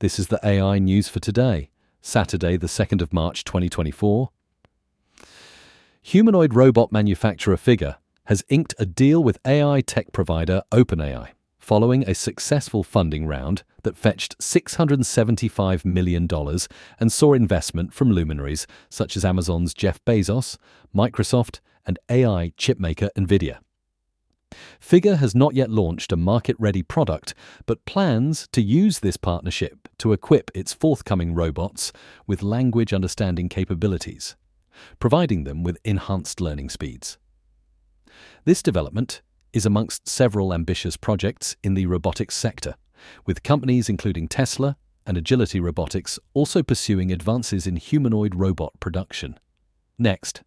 This 0.00 0.18
is 0.18 0.28
the 0.28 0.40
AI 0.42 0.78
news 0.78 1.10
for 1.10 1.20
today, 1.20 1.68
Saturday, 2.00 2.56
the 2.56 2.68
2nd 2.68 3.02
of 3.02 3.12
March 3.12 3.44
2024. 3.44 4.30
Humanoid 6.00 6.54
robot 6.54 6.90
manufacturer 6.90 7.58
Figure 7.58 7.96
has 8.24 8.42
inked 8.48 8.74
a 8.78 8.86
deal 8.86 9.22
with 9.22 9.38
AI 9.46 9.82
tech 9.82 10.10
provider 10.10 10.62
OpenAI 10.72 11.32
following 11.58 12.02
a 12.08 12.14
successful 12.14 12.82
funding 12.82 13.26
round 13.26 13.62
that 13.82 13.94
fetched 13.94 14.38
$675 14.38 15.84
million 15.84 16.26
and 16.98 17.12
saw 17.12 17.34
investment 17.34 17.92
from 17.92 18.10
luminaries 18.10 18.66
such 18.88 19.18
as 19.18 19.24
Amazon's 19.26 19.74
Jeff 19.74 20.02
Bezos, 20.06 20.56
Microsoft, 20.96 21.60
and 21.84 21.98
AI 22.08 22.54
chipmaker 22.56 23.10
Nvidia. 23.18 23.58
Figure 24.80 25.16
has 25.16 25.34
not 25.34 25.54
yet 25.54 25.68
launched 25.68 26.10
a 26.10 26.16
market 26.16 26.56
ready 26.58 26.82
product, 26.82 27.34
but 27.66 27.84
plans 27.84 28.48
to 28.52 28.62
use 28.62 29.00
this 29.00 29.18
partnership 29.18 29.79
to 30.00 30.12
equip 30.12 30.50
its 30.54 30.72
forthcoming 30.72 31.34
robots 31.34 31.92
with 32.26 32.42
language 32.42 32.92
understanding 32.92 33.48
capabilities, 33.48 34.34
providing 34.98 35.44
them 35.44 35.62
with 35.62 35.78
enhanced 35.84 36.40
learning 36.40 36.70
speeds. 36.70 37.18
This 38.44 38.62
development 38.62 39.22
is 39.52 39.66
amongst 39.66 40.08
several 40.08 40.54
ambitious 40.54 40.96
projects 40.96 41.56
in 41.62 41.74
the 41.74 41.86
robotics 41.86 42.34
sector, 42.34 42.76
with 43.26 43.42
companies 43.42 43.88
including 43.88 44.28
Tesla 44.28 44.76
and 45.06 45.16
Agility 45.16 45.60
Robotics 45.60 46.18
also 46.34 46.62
pursuing 46.62 47.10
advances 47.10 47.66
in 47.66 47.76
humanoid 47.76 48.34
robot 48.34 48.72
production. 48.80 49.38
Next, 49.98 50.42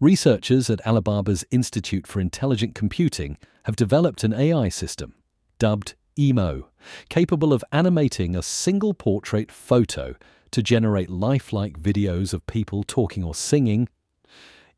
researchers 0.00 0.68
at 0.68 0.84
Alibaba's 0.86 1.44
Institute 1.50 2.06
for 2.06 2.20
Intelligent 2.20 2.74
Computing 2.74 3.38
have 3.64 3.76
developed 3.76 4.24
an 4.24 4.34
AI 4.34 4.68
system, 4.68 5.14
dubbed 5.58 5.94
EMO, 6.18 6.68
capable 7.08 7.52
of 7.52 7.64
animating 7.72 8.36
a 8.36 8.42
single 8.42 8.94
portrait 8.94 9.50
photo 9.50 10.14
to 10.50 10.62
generate 10.62 11.08
lifelike 11.08 11.78
videos 11.78 12.32
of 12.32 12.46
people 12.46 12.82
talking 12.82 13.24
or 13.24 13.34
singing 13.34 13.88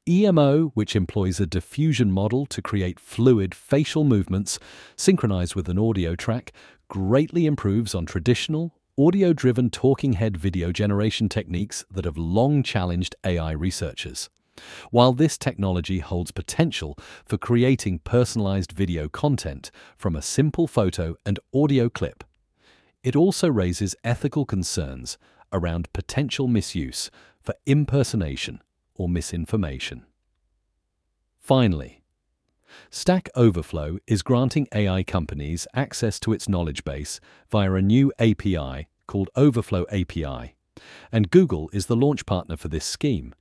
EMO, 0.06 0.66
which 0.74 0.94
employs 0.94 1.40
a 1.40 1.46
diffusion 1.46 2.10
model 2.10 2.44
to 2.44 2.60
create 2.60 3.00
fluid 3.00 3.54
facial 3.54 4.04
movements 4.04 4.58
synchronized 4.96 5.54
with 5.54 5.66
an 5.68 5.78
audio 5.78 6.14
track, 6.14 6.52
greatly 6.88 7.46
improves 7.46 7.94
on 7.94 8.04
traditional, 8.04 8.74
audio 8.98 9.32
driven 9.32 9.70
talking 9.70 10.12
head 10.12 10.36
video 10.36 10.70
generation 10.72 11.28
techniques 11.30 11.86
that 11.90 12.04
have 12.04 12.18
long 12.18 12.62
challenged 12.62 13.16
AI 13.24 13.52
researchers. 13.52 14.28
While 14.90 15.12
this 15.12 15.36
technology 15.36 15.98
holds 15.98 16.30
potential 16.30 16.96
for 17.24 17.38
creating 17.38 18.00
personalized 18.00 18.72
video 18.72 19.08
content 19.08 19.70
from 19.96 20.14
a 20.14 20.22
simple 20.22 20.66
photo 20.66 21.16
and 21.26 21.38
audio 21.54 21.88
clip, 21.88 22.24
it 23.02 23.16
also 23.16 23.48
raises 23.48 23.96
ethical 24.04 24.44
concerns 24.44 25.18
around 25.52 25.92
potential 25.92 26.48
misuse 26.48 27.10
for 27.40 27.54
impersonation 27.66 28.62
or 28.94 29.08
misinformation. 29.08 30.04
Finally, 31.38 32.02
Stack 32.90 33.28
Overflow 33.36 33.98
is 34.06 34.22
granting 34.22 34.66
AI 34.74 35.02
companies 35.02 35.66
access 35.74 36.18
to 36.20 36.32
its 36.32 36.48
knowledge 36.48 36.84
base 36.84 37.20
via 37.50 37.72
a 37.74 37.82
new 37.82 38.12
API 38.18 38.88
called 39.06 39.30
Overflow 39.36 39.84
API, 39.92 40.56
and 41.12 41.30
Google 41.30 41.68
is 41.72 41.86
the 41.86 41.96
launch 41.96 42.24
partner 42.26 42.56
for 42.56 42.68
this 42.68 42.84
scheme. 42.84 43.34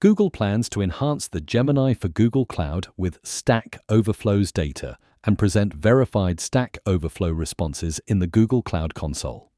Google 0.00 0.30
plans 0.30 0.68
to 0.70 0.82
enhance 0.82 1.28
the 1.28 1.40
Gemini 1.40 1.94
for 1.94 2.08
Google 2.08 2.44
Cloud 2.44 2.88
with 2.96 3.18
Stack 3.22 3.78
Overflow's 3.88 4.52
data 4.52 4.98
and 5.24 5.38
present 5.38 5.72
verified 5.72 6.40
Stack 6.40 6.78
Overflow 6.84 7.30
responses 7.30 8.00
in 8.06 8.18
the 8.18 8.26
Google 8.26 8.60
Cloud 8.62 8.94
Console. 8.94 9.50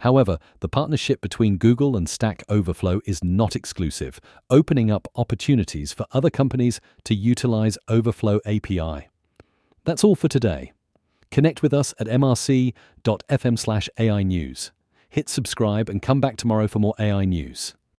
However, 0.00 0.38
the 0.60 0.68
partnership 0.68 1.20
between 1.20 1.56
Google 1.56 1.96
and 1.96 2.08
Stack 2.08 2.42
Overflow 2.48 3.00
is 3.06 3.22
not 3.22 3.54
exclusive, 3.54 4.20
opening 4.50 4.90
up 4.90 5.06
opportunities 5.14 5.92
for 5.92 6.06
other 6.12 6.30
companies 6.30 6.80
to 7.04 7.14
utilize 7.14 7.78
Overflow 7.88 8.40
API. 8.44 9.08
That's 9.84 10.04
all 10.04 10.16
for 10.16 10.28
today. 10.28 10.72
Connect 11.30 11.62
with 11.62 11.72
us 11.72 11.94
at 11.98 12.08
mrc.fm/ai 12.08 12.72
news. 14.22 14.72
Hit 15.08 15.28
subscribe 15.28 15.88
and 15.88 16.02
come 16.02 16.20
back 16.20 16.36
tomorrow 16.36 16.66
for 16.66 16.78
more 16.78 16.94
AI 16.98 17.24
news. 17.24 17.74